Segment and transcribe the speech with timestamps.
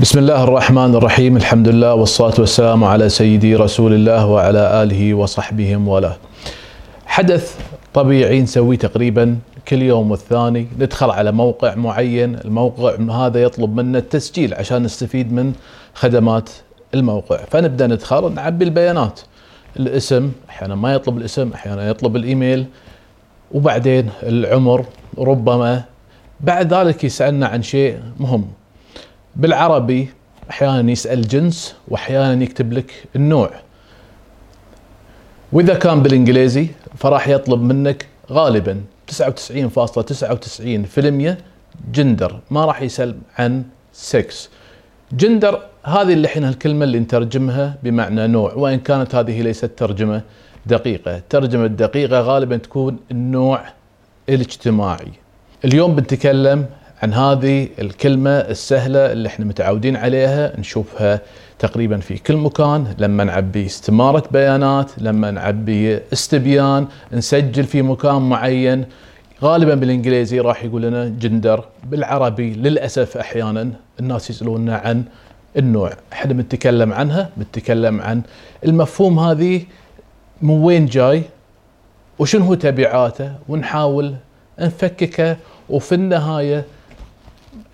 [0.00, 5.76] بسم الله الرحمن الرحيم الحمد لله والصلاة والسلام على سيدي رسول الله وعلى آله وصحبه
[5.76, 6.16] وله
[7.06, 7.58] حدث
[7.94, 14.54] طبيعي نسويه تقريبا كل يوم والثاني ندخل على موقع معين الموقع هذا يطلب منا التسجيل
[14.54, 15.52] عشان نستفيد من
[15.94, 16.50] خدمات
[16.94, 19.20] الموقع فنبدأ ندخل نعبي البيانات
[19.76, 22.66] الاسم أحيانا ما يطلب الاسم أحيانا يطلب الايميل
[23.52, 24.84] وبعدين العمر
[25.18, 25.82] ربما
[26.40, 28.59] بعد ذلك يسألنا عن شيء مهم
[29.36, 30.08] بالعربي
[30.50, 33.50] أحيانا يسأل جنس واحيانا يكتب لك النوع.
[35.52, 38.80] وإذا كان بالإنجليزي فراح يطلب منك غالبا
[39.10, 39.14] 99.99%
[41.92, 44.50] جندر ما راح يسأل عن سكس
[45.12, 50.22] جندر هذه اللي إحنا الكلمة اللي نترجمها بمعنى نوع وإن كانت هذه ليست ترجمة
[50.66, 51.16] دقيقة.
[51.16, 53.62] الترجمه الدقيقة غالبا تكون النوع
[54.28, 55.12] الاجتماعي.
[55.64, 56.66] اليوم بنتكلم
[57.02, 61.20] عن هذه الكلمة السهلة اللي إحنا متعودين عليها نشوفها
[61.58, 62.94] تقريبا في كل مكان.
[62.98, 68.84] لما نعبي استمارة بيانات لما نعبي استبيان نسجل في مكان معين
[69.42, 75.04] غالبا بالإنجليزي راح يقول لنا جندر بالعربي للأسف أحيانا الناس يسألوننا عن
[75.56, 75.92] النوع.
[76.12, 78.22] إحنا بنتكلم عنها بنتكلم عن
[78.64, 79.62] المفهوم هذه
[80.42, 81.22] من وين جاي
[82.18, 84.14] وشنو هو تبعاته ونحاول
[84.58, 85.36] نفككه
[85.68, 86.64] وفي النهاية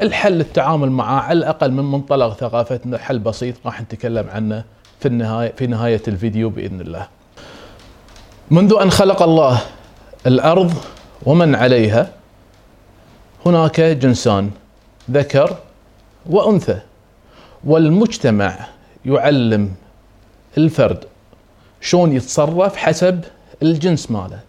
[0.03, 4.65] الحل التعامل معه على الأقل من منطلق ثقافتنا حل بسيط راح نتكلم عنه
[5.01, 7.09] في النهايه في نهاية الفيديو بإذن الله.
[8.51, 9.63] منذ أن خلق الله
[10.27, 10.75] الأرض
[11.23, 12.13] ومن عليها
[13.47, 14.51] هناك جنسان
[15.11, 15.57] ذكر
[16.31, 16.79] وأنثى
[17.65, 18.67] والمجتمع
[19.05, 19.75] يعلم
[20.59, 21.05] الفرد
[21.81, 23.25] شلون يتصرف حسب
[23.63, 24.41] الجنس ماله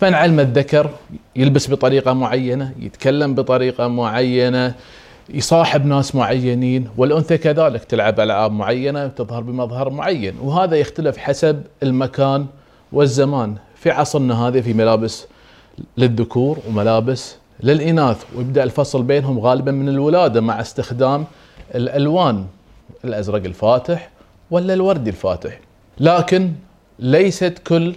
[0.00, 0.90] فنعلم الذكر
[1.36, 4.74] يلبس بطريقة معينة يتكلم بطريقة معينة
[5.28, 10.34] يصاحب ناس معينين والأنثى كذلك تلعب ألعاب معينة تظهر بمظهر معين.
[10.42, 12.46] وهذا يختلف حسب المكان
[12.92, 13.54] والزمان.
[13.76, 15.26] في عصرنا هذا في ملابس
[15.96, 21.24] للذكور وملابس للإناث ويبدأ الفصل بينهم غالبا من الولادة مع استخدام
[21.74, 22.46] الألوان
[23.04, 24.10] الأزرق الفاتح
[24.50, 25.60] ولا الوردي الفاتح.
[26.00, 26.52] لكن
[26.98, 27.94] ليست كل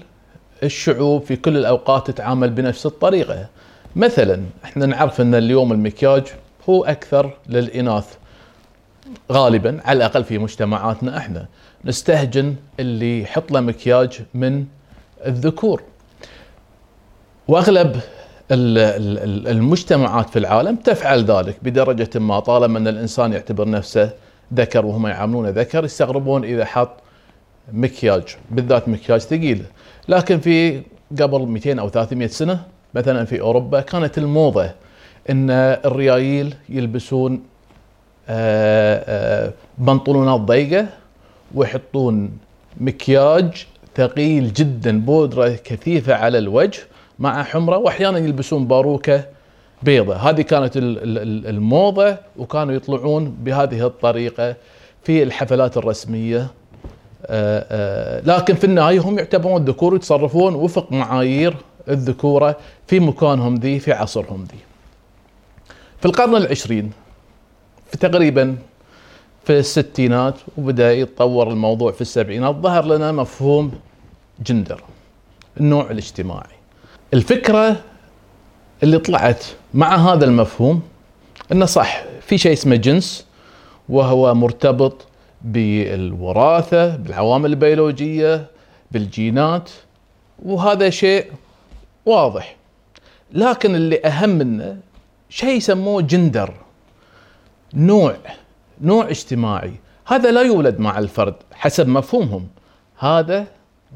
[0.64, 3.48] الشعوب في كل الأوقات تتعامل بنفس الطريقة.
[3.96, 6.24] مثلا إحنا نعرف إن اليوم المكياج
[6.70, 8.06] هو أكثر للإناث
[9.32, 11.46] غالبا على الأقل في مجتمعاتنا إحنا.
[11.86, 14.66] نستهجن اللي يحط له مكياج من
[15.26, 15.82] الذكور.
[17.48, 18.00] وأغلب
[18.52, 24.10] المجتمعات في العالم تفعل ذلك بدرجة ما طالما إن الإنسان يعتبر نفسه
[24.54, 26.90] ذكر وهم يعاملونه ذكر يستغربون إذا حط
[27.74, 29.64] مكياج بالذات مكياج ثقيل.
[30.08, 30.82] لكن في
[31.22, 34.72] قبل 200 أو 300 سنة مثلا في أوروبا كانت الموضة
[35.30, 35.50] إن
[35.86, 37.44] الريايل يلبسون
[38.30, 40.88] آه، آه، بنطلونات ضيقة
[41.56, 42.32] ويحطون
[42.78, 43.66] مكياج
[43.96, 46.80] ثقيل جدا بودرة كثيفة على الوجه
[47.20, 49.24] مع حمرة واحيانا يلبسون باروكة
[49.84, 50.16] بيضة.
[50.16, 54.56] هذه كانت الموضة وكانوا يطلعون بهذه الطريقة
[55.04, 56.48] في الحفلات الرسمية
[58.26, 61.56] لكن في النهاية هم يعتبرون ذكور ويتصرفون وفق معايير
[61.90, 62.58] الذكورة
[62.88, 64.58] في مكانهم ذي في عصرهم ذي.
[66.00, 66.92] في القرن العشرين
[67.92, 68.56] في تقريبا
[69.44, 73.72] في الستينات وبدأ يتطور الموضوع في السبعينات ظهر لنا مفهوم
[74.46, 74.84] جندر
[75.60, 76.56] النوع الاجتماعي.
[77.14, 77.76] الفكرة
[78.84, 80.82] اللي طلعت مع هذا المفهوم
[81.52, 83.26] إنه صح في شيء اسمه جنس
[83.90, 85.06] وهو مرتبط
[85.44, 88.48] بالوراثة بالعوامل البيولوجية
[88.92, 89.70] بالجينات
[90.46, 91.26] وهذا شيء
[92.06, 92.56] واضح.
[93.34, 94.78] لكن اللي أهم منه
[95.30, 96.54] شيء يسموه جندر
[97.74, 98.16] نوع
[98.82, 99.74] نوع اجتماعي.
[100.08, 102.48] هذا لا يولد مع الفرد حسب مفهومهم.
[102.98, 103.48] هذا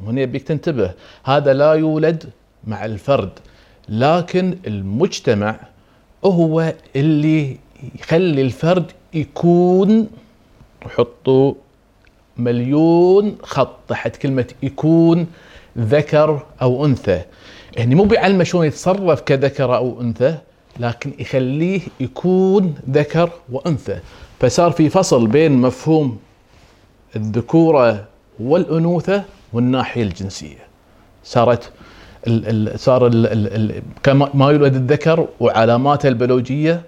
[0.06, 0.94] هنا يبيك تنتبه
[1.24, 2.30] هذا لا يولد
[2.64, 3.30] مع الفرد
[3.90, 5.60] لكن المجتمع
[6.26, 7.58] هو اللي
[8.00, 10.10] يخلي الفرد يكون
[10.86, 11.54] وحطوا
[12.38, 15.28] مليون خط تحت كلمة يكون
[15.78, 17.22] ذكر أو أنثى.
[17.78, 20.38] يعني مو بيعلمه شلون يتصرف كذكر أو أنثى
[20.80, 24.00] لكن يخليه يكون ذكر وأنثى.
[24.40, 26.20] فصار في فصل بين مفهوم
[27.16, 28.06] الذكورة
[28.40, 29.24] والأنوثة
[29.54, 30.68] والناحية الجنسية.
[31.24, 31.72] صارت
[32.28, 36.82] ال ال صار ال ال كما ما يولد الذكر وعلاماته البيولوجية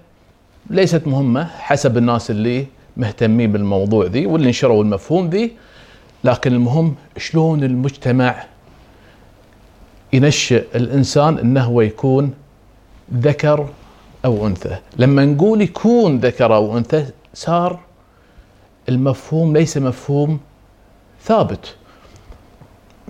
[0.70, 2.66] ليست مهمة حسب الناس اللي
[2.96, 5.52] مهتمين بالموضوع ذي واللي نشروا المفهوم ذي.
[6.24, 8.44] لكن المهم شلون المجتمع
[10.12, 12.34] ينشئ الإنسان إنه هو يكون
[13.14, 13.68] ذكر
[14.24, 14.76] أو أنثى.
[14.96, 17.78] لما نقول يكون ذكر أو أنثى صار
[18.88, 20.40] المفهوم ليس مفهوم
[21.24, 21.74] ثابت.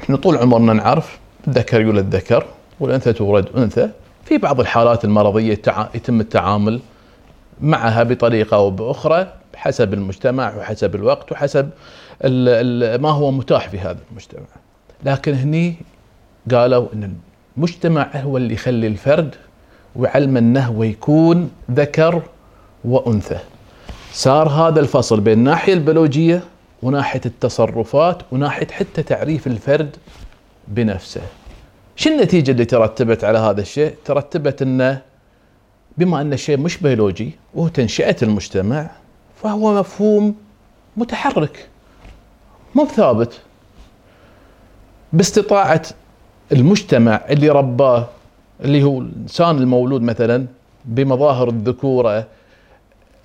[0.03, 1.19] إحنا طول عمرنا نعرف
[1.49, 2.45] الذكر يولد ذكر
[2.81, 3.91] والأنثى تولد أنثى.
[4.25, 5.63] في بعض الحالات المرضية
[5.95, 6.81] يتم التعامل
[7.63, 11.71] معها بطريقة أو بأخرى حسب المجتمع وحسب الوقت وحسب
[13.01, 14.47] ما هو متاح في هذا المجتمع
[15.05, 15.75] لكن هني
[16.51, 17.15] قالوا إن
[17.57, 19.35] المجتمع هو اللي يخلي الفرد
[19.97, 22.23] وعلم إنه هو يكون ذكر
[22.85, 23.39] وأنثى
[24.13, 26.43] صار هذا الفصل بين الناحية البيولوجية
[26.83, 29.97] وناحية التصرفات وناحية حتى تعريف الفرد
[30.69, 31.21] بنفسه.
[31.97, 35.01] شو النتيجة اللي ترتبت على هذا الشيء؟ ترتبت إنه
[36.01, 38.91] بما أن الشيء مش بيولوجي وهو تنشئة المجتمع
[39.43, 40.35] فهو مفهوم
[40.97, 41.69] متحرك
[42.75, 43.41] مو ثابت.
[45.13, 45.83] باستطاعة
[46.53, 48.09] المجتمع اللي رباه
[48.61, 50.47] اللي هو الإنسان المولود مثلا
[50.85, 52.27] بمظاهر الذكورة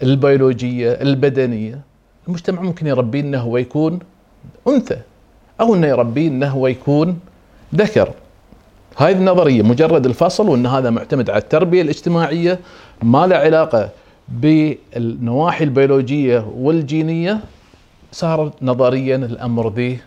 [0.03, 1.81] البيولوجية البدنية
[2.27, 3.99] المجتمع ممكن يربيه إنه هو يكون
[4.67, 4.97] أنثى
[5.61, 7.19] أو إنه يربيه إنه هو يكون
[7.75, 8.13] ذكر.
[8.97, 12.59] هاي النظرية مجرد الفصل وإن هذا معتمد على التربية الاجتماعية
[13.03, 13.89] ما له علاقة
[14.29, 17.39] بالنواحي البيولوجية والجينية
[18.11, 19.99] صار نظريا الأمر ذي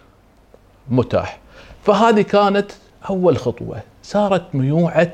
[0.90, 1.38] متاح
[1.84, 2.70] فهذه كانت
[3.10, 5.12] أول خطوة صارت ميوعة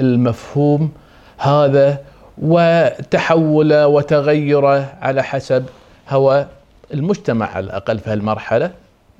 [0.00, 0.90] المفهوم
[1.38, 2.00] هذا
[2.38, 5.66] وتحوله وتغيره على حسب
[6.08, 6.46] هوى
[6.94, 8.70] المجتمع على الأقل في هالمرحلة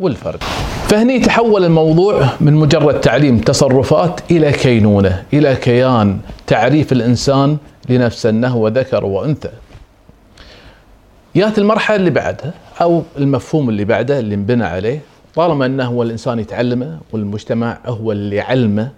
[0.01, 0.43] والفرد.
[0.89, 7.57] فهني تحول الموضوع من مجرد تعليم تصرفات إلى كينونة، إلى كيان تعريف الإنسان
[7.89, 9.51] لنفسه انه هو ذكر وأنثى.
[11.35, 15.01] يات المرحلة اللي بعدها أو المفهوم اللي بعده اللي انبنى عليه
[15.35, 18.91] طالما انه هو الإنسان يتعلمه والمجتمع هو اللي يعلمه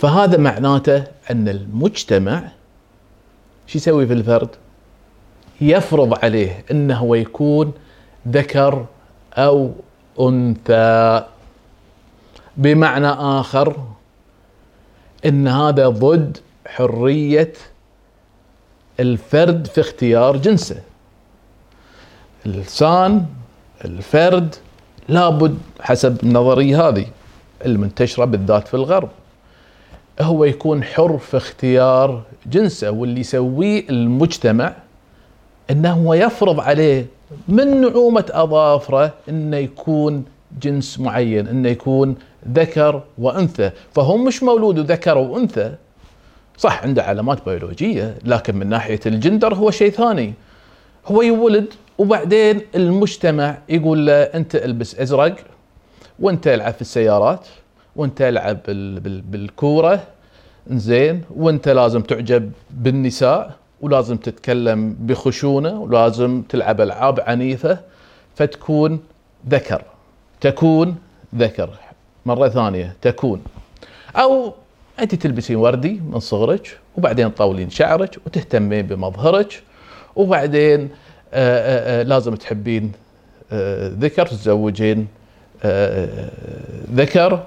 [0.00, 2.42] فهذا معناته أن المجتمع
[3.66, 4.48] شو يسوي في الفرد؟
[5.60, 7.72] يفرض عليه إنه هو يكون
[8.28, 8.86] ذكر
[9.34, 9.70] أو
[10.20, 11.24] أنثى.
[12.56, 13.76] بمعنى آخر
[15.26, 17.52] إن هذا ضد حرية
[19.00, 20.82] الفرد في اختيار جنسه.
[22.46, 23.26] الإنسان
[23.84, 24.54] الفرد
[25.08, 27.06] لابد حسب النظرية هذه
[27.66, 29.08] المنتشرة بالذات في الغرب
[30.20, 34.72] هو يكون حر في اختيار جنسه واللي يسويه المجتمع
[35.70, 37.06] إنه هو يفرض عليه
[37.48, 40.24] من نعومة أظافره إنه يكون
[40.62, 42.14] جنس معين إنه يكون
[42.52, 43.70] ذكر وأنثى.
[43.94, 45.74] فهو مش مولود ذكر وأنثى.
[46.58, 50.34] صح عنده علامات بيولوجية لكن من ناحية الجندر هو شيء ثاني.
[51.06, 51.66] هو يولد
[51.98, 55.36] وبعدين المجتمع يقول له أنت ألبس أزرق
[56.20, 57.46] وأنت ألعب في السيارات
[57.96, 58.58] وأنت ألعب
[59.30, 60.02] بالكورة
[60.70, 63.54] زين وأنت لازم تعجب بالنساء.
[63.80, 67.78] ولازم تتكلم بخشونة ولازم تلعب ألعاب عنيفة
[68.34, 69.00] فتكون
[69.48, 69.82] ذكر.
[70.40, 70.96] تكون
[71.34, 71.70] ذكر.
[72.26, 73.42] مرة ثانية تكون.
[74.16, 74.54] أو
[75.00, 79.62] أنت تلبسين وردي من صغرك وبعدين تطولين شعرك وتهتمين بمظهرك
[80.16, 80.88] وبعدين
[81.34, 82.92] آآ آآ لازم تحبين
[84.00, 85.06] ذكر تتزوجين
[86.94, 87.46] ذكر.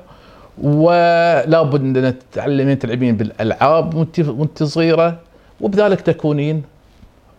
[0.62, 5.20] ولا بد أن تتعلمين تلعبين بالألعاب وانت وانت صغيرة.
[5.62, 6.64] وبذلك تكونين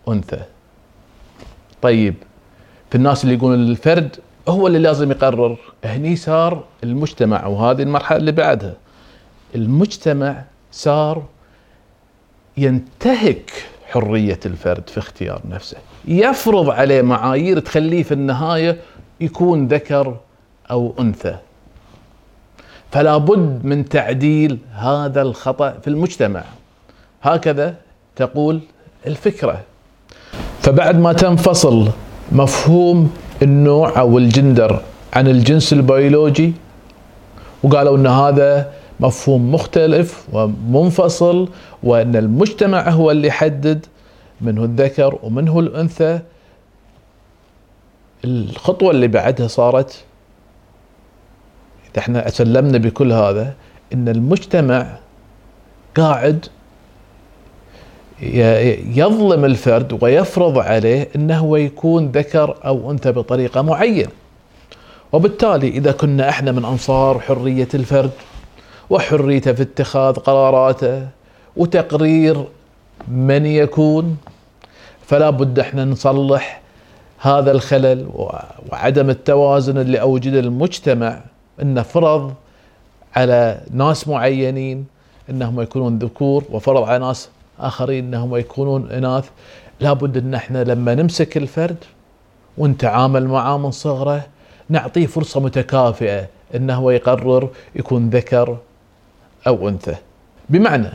[0.09, 0.43] أنثى.
[1.83, 2.15] طيب
[2.91, 4.17] في الناس اللي يقولون الفرد
[4.49, 5.57] هو اللي لازم يقرر.
[5.85, 8.75] هني صار المجتمع وهذه المرحلة اللي بعدها.
[9.55, 11.23] المجتمع صار
[12.57, 13.51] ينتهك
[13.91, 15.77] حرية الفرد في اختيار نفسه.
[16.05, 18.77] يفرض عليه معايير تخليه في النهاية
[19.21, 20.17] يكون ذكر
[20.71, 21.37] أو أنثى.
[22.93, 26.45] فلا بد من تعديل هذا الخطأ في المجتمع.
[27.23, 27.77] هكذا
[28.27, 28.61] تقول
[29.07, 29.61] الفكرة.
[30.61, 31.89] فبعد ما تنفصل
[32.33, 33.11] مفهوم
[33.43, 34.81] النوع أو الجندر
[35.13, 36.53] عن الجنس البيولوجي
[37.63, 41.49] وقالوا إن هذا مفهوم مختلف ومنفصل
[41.83, 43.87] وإن المجتمع هو اللي يحدد
[44.41, 46.21] منه الذكر ومنه الأنثى.
[48.25, 50.05] الخطوة اللي بعدها صارت
[51.93, 53.55] إذا إحنا أسلمنا بكل هذا
[53.93, 54.87] إن المجتمع
[55.97, 56.47] قاعد
[58.23, 64.11] يظلم الفرد ويفرض عليه إنه يكون ذكر أو أنثى بطريقة معينة.
[65.13, 68.11] وبالتالي إذا كنا إحنا من أنصار حرية الفرد
[68.91, 71.09] وحريته في اتخاذ قراراته
[71.57, 72.45] وتقرير
[73.09, 74.17] من يكون
[75.07, 76.61] فلا بد إحنا نصلح
[77.19, 78.07] هذا الخلل
[78.73, 81.21] وعدم التوازن اللي أوجده المجتمع
[81.63, 82.35] انه فرض
[83.17, 84.87] على ناس معينين
[85.31, 87.29] إنهم يكونون ذكور وفرض على ناس
[87.67, 89.29] آخرين إنهم يكونون إناث.
[89.81, 91.77] لابد إن إحنا لما نمسك الفرد
[92.59, 94.27] ونتعامل معاه من صغره
[94.69, 98.57] نعطيه فرصة متكافئة إنه هو يقرر يكون ذكر
[99.47, 99.97] أو أنثى.
[100.49, 100.91] بمعنى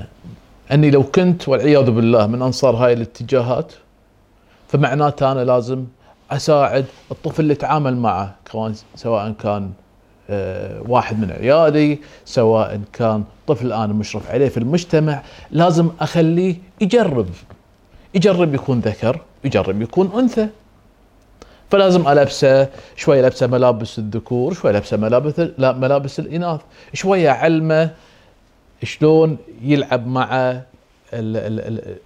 [0.71, 3.73] أني لو كنت والعياذ بالله من أنصار هاي الاتجاهات
[4.67, 5.85] فمعناته أنا لازم
[6.31, 8.35] أساعد الطفل اللي يتعامل معه
[8.95, 9.71] سواء كان
[10.87, 17.27] واحد من عيالي سواء كان طفل أنا مشرف عليه في المجتمع لازم أخليه يجرب.
[18.13, 20.47] يجرب يكون ذكر يجرب يكون أنثى.
[21.71, 26.61] فلازم ألبسه شوية لبسه ملابس الذكور شوية لبسه ملابس لا ملابس الإناث
[26.93, 27.89] شوية علمه
[28.83, 30.59] شلون يلعب مع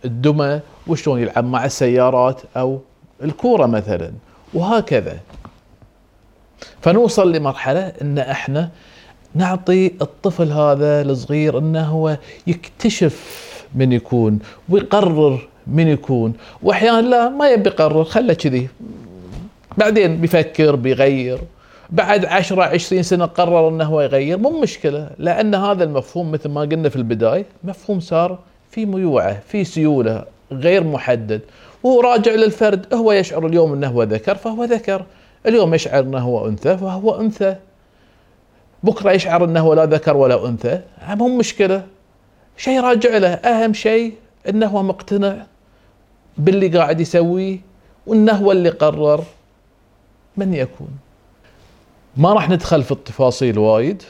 [0.06, 2.80] الدمى وشلون يلعب مع السيارات أو
[3.24, 4.12] الكورة مثلا
[4.54, 5.20] وهكذا.
[6.82, 8.70] فنوصل لمرحلة إن إحنا
[9.36, 13.40] نعطي الطفل هذا الصغير إنه هو يكتشف
[13.76, 14.40] من يكون
[14.70, 18.68] ويقرر من يكون واحيانا لا ما يبي يقرر خله كذي.
[19.78, 21.40] بعدين بيفكر بيغير.
[21.90, 24.38] بعد عشرة عشرين سنة قرر إنه هو يغير.
[24.38, 28.40] مو مشكلة لأن هذا المفهوم مثل ما قلنا في البداية مفهوم صار
[28.72, 31.42] في ميوعة في سيولة غير محدد.
[31.84, 35.06] وهو راجع للفرد هو يشعر اليوم إنه هو ذكر فهو ذكر.
[35.46, 37.56] اليوم يشعر أنه هو أنثى فهو أنثى.
[38.84, 40.82] بكرة يشعر أنه هو لا ذكر ولا أنثى.
[41.10, 41.86] مو مشكلة.
[42.58, 43.34] شيء راجع له.
[43.34, 44.14] أهم شيء
[44.50, 45.46] أنه هو مقتنع
[46.38, 47.60] باللي قاعد يسويه
[48.08, 49.24] وأنه هو اللي قرر
[50.38, 50.90] من يكون.
[52.18, 54.04] ما راح ندخل في التفاصيل وايد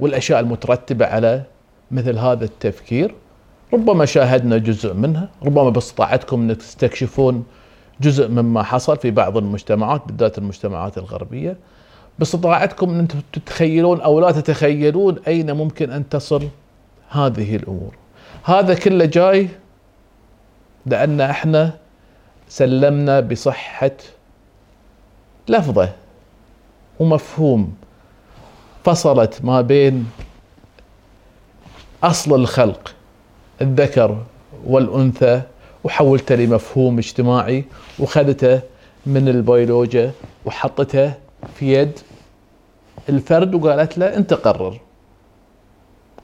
[0.00, 1.42] والأشياء المترتبة على
[1.90, 3.14] مثل هذا التفكير.
[3.72, 7.44] ربما شاهدنا جزء منها ربما بإستطاعتكم إنك تستكشفون
[8.00, 11.56] جزء مما حصل في بعض المجتمعات بالذات المجتمعات الغربية.
[12.18, 16.48] باستطاعتكم أنتم تتخيلون أو لا تتخيلون أين ممكن أن تصل
[17.10, 17.94] هذه الأمور.
[18.44, 19.48] هذا كله جاي
[20.86, 21.72] لأن إحنا
[22.48, 23.90] سلمنا بصحة
[25.48, 25.88] لفظة
[27.00, 27.74] ومفهوم.
[28.84, 30.10] فصلت ما بين
[32.04, 32.94] أصل الخلق
[33.60, 34.18] الذكر
[34.66, 35.42] والأنثى
[35.84, 37.64] وحولته لمفهوم اجتماعي
[37.98, 38.60] وخذته
[39.06, 40.12] من البيولوجيا
[40.44, 41.12] وحطته
[41.54, 41.98] في يد
[43.08, 44.80] الفرد وقالت له أنت قرر.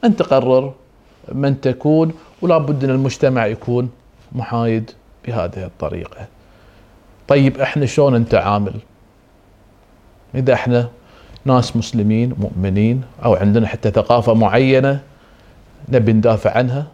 [0.04, 0.74] أنت قرر
[1.32, 3.90] من تكون ولا بد أن المجتمع يكون
[4.32, 4.90] محايد
[5.26, 6.26] بهذه الطريقة.
[7.28, 8.74] طيب إحنا شلون نتعامل؟
[10.34, 10.88] إذا إحنا
[11.44, 15.00] ناس مسلمين مؤمنين أو عندنا حتى ثقافة معينة
[15.88, 16.86] نبي ندافع عنها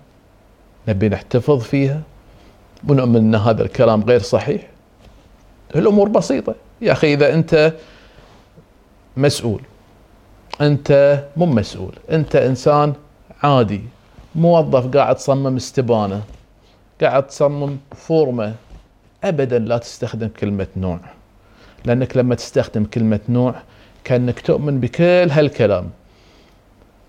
[0.88, 2.00] نبي نحتفظ فيها
[2.88, 4.62] ونؤمن إن هذا الكلام غير صحيح.
[5.76, 6.54] الأمور بسيطة.
[6.80, 7.72] يا أخي إذا أنت
[9.16, 9.60] مسؤول
[10.60, 12.92] أنت مو مسؤول أنت إنسان
[13.42, 13.82] عادي
[14.34, 16.22] موظف قاعد تصمم استبانة
[17.00, 18.54] قاعد تصمم فورمة
[19.24, 21.00] ابدا لا تستخدم كلمة نوع.
[21.84, 23.54] لأنك لما تستخدم كلمة نوع
[24.04, 25.90] كأنك تؤمن بكل هالكلام.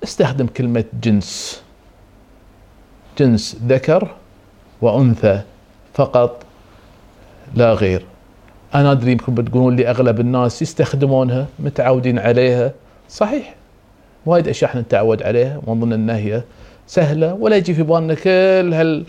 [0.03, 1.61] استخدم كلمة جنس.
[3.19, 4.15] جنس ذكر
[4.81, 5.41] وأنثى.
[5.93, 6.45] فقط
[7.55, 8.05] لا غير.
[8.75, 12.71] أنا أدري يمكن بتقولون لي أغلب الناس يستخدمونها متعودين عليها.
[13.09, 13.55] صحيح.
[14.25, 16.43] وايد أشياء إحنا نتعود عليها ونظن ان هي
[16.87, 19.05] سهلة ولا يجي في بالنا كل هال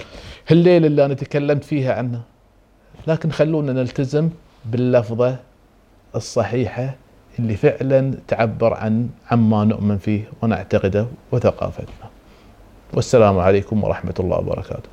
[0.49, 2.23] هالليلة اللي أنا تكلمت فيها عنها.
[3.07, 4.31] لكن خلونا نلتزم
[4.65, 5.37] باللفظة
[6.17, 6.95] الصحيحة
[7.39, 12.11] اللي فعلا تعبر عن عما نؤمن فيه ونعتقده وثقافتنا.
[12.93, 14.89] والسلام عليكم ورحمة الله وبركاته.